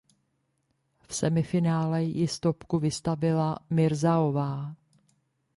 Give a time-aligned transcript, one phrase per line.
[1.09, 4.75] V semifinále ji stopku vystavila Mirzaová.